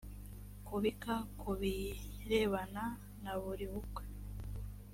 [0.67, 2.83] kubika ku birebana
[3.23, 4.03] na buri bukwe.